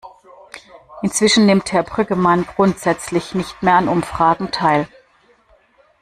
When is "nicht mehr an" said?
3.35-3.87